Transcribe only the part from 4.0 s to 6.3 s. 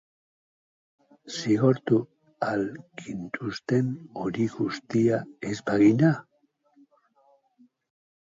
hori guztia ez bagina?